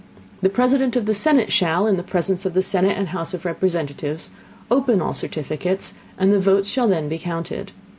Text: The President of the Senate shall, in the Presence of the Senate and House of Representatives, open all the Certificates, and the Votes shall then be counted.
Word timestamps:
The 0.41 0.49
President 0.49 0.95
of 0.95 1.05
the 1.05 1.13
Senate 1.13 1.51
shall, 1.51 1.85
in 1.85 1.95
the 1.95 2.01
Presence 2.01 2.43
of 2.43 2.55
the 2.55 2.63
Senate 2.63 2.97
and 2.97 3.09
House 3.09 3.35
of 3.35 3.45
Representatives, 3.45 4.31
open 4.71 4.99
all 4.99 5.11
the 5.11 5.19
Certificates, 5.19 5.93
and 6.17 6.33
the 6.33 6.39
Votes 6.39 6.67
shall 6.67 6.87
then 6.87 7.07
be 7.07 7.19
counted. 7.19 7.71